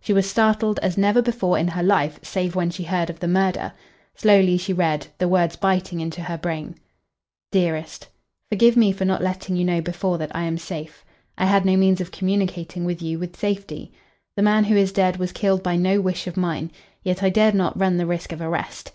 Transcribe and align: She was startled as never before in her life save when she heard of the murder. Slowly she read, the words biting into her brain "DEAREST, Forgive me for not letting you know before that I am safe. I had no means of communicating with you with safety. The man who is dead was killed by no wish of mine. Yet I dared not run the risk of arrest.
She 0.00 0.14
was 0.14 0.24
startled 0.26 0.78
as 0.78 0.96
never 0.96 1.20
before 1.20 1.58
in 1.58 1.68
her 1.68 1.82
life 1.82 2.18
save 2.22 2.56
when 2.56 2.70
she 2.70 2.84
heard 2.84 3.10
of 3.10 3.20
the 3.20 3.28
murder. 3.28 3.74
Slowly 4.14 4.56
she 4.56 4.72
read, 4.72 5.06
the 5.18 5.28
words 5.28 5.56
biting 5.56 6.00
into 6.00 6.22
her 6.22 6.38
brain 6.38 6.76
"DEAREST, 7.52 8.08
Forgive 8.48 8.78
me 8.78 8.92
for 8.92 9.04
not 9.04 9.22
letting 9.22 9.56
you 9.56 9.64
know 9.66 9.82
before 9.82 10.16
that 10.16 10.34
I 10.34 10.44
am 10.44 10.56
safe. 10.56 11.04
I 11.36 11.44
had 11.44 11.66
no 11.66 11.76
means 11.76 12.00
of 12.00 12.12
communicating 12.12 12.86
with 12.86 13.02
you 13.02 13.18
with 13.18 13.36
safety. 13.36 13.92
The 14.38 14.42
man 14.42 14.64
who 14.64 14.74
is 14.74 14.90
dead 14.90 15.18
was 15.18 15.32
killed 15.32 15.62
by 15.62 15.76
no 15.76 16.00
wish 16.00 16.26
of 16.26 16.38
mine. 16.38 16.70
Yet 17.02 17.22
I 17.22 17.28
dared 17.28 17.54
not 17.54 17.78
run 17.78 17.98
the 17.98 18.06
risk 18.06 18.32
of 18.32 18.40
arrest. 18.40 18.90